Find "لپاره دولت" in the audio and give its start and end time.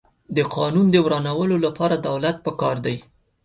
1.65-2.37